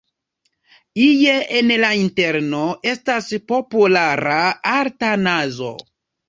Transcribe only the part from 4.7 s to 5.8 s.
arta nazo.